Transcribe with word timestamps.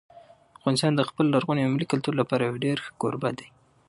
افغانستان 0.59 0.91
د 0.95 1.01
خپل 1.09 1.25
لرغوني 1.33 1.61
او 1.63 1.73
ملي 1.75 1.87
کلتور 1.91 2.13
لپاره 2.21 2.41
یو 2.43 2.57
ډېر 2.65 2.77
ښه 2.85 2.91
کوربه 3.01 3.29
دی. 3.37 3.47